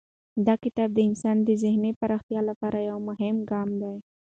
[0.45, 3.93] دا کتاب د انسان د ذهني پراختیا لپاره یو مهم ګام دی.